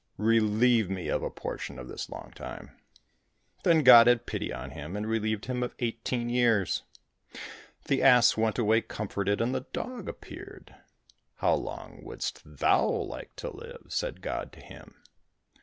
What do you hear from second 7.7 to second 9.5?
The ass went away comforted,